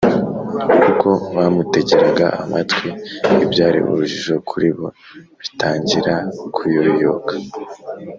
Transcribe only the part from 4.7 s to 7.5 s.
bo bitangira kuyoyoka.